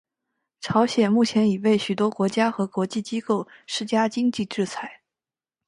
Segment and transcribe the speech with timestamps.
[0.61, 5.01] 朝鲜目前已被许多国家和国际机构施加经济制裁。